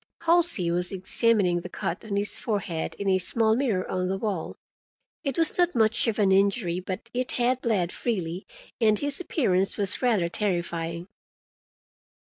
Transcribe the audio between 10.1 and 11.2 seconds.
terrifying.